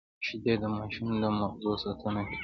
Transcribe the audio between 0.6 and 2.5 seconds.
د ماشوم د مغزو ساتنه کوي